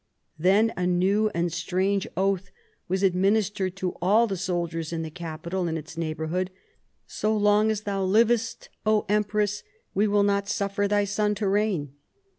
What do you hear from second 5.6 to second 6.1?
antl its